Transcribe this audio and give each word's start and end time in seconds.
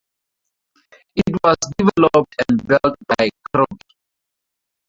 It 1.15 1.29
was 1.43 1.57
developed 1.77 2.35
and 2.49 2.67
built 2.67 2.97
by 3.19 3.29
Krupp. 3.53 3.83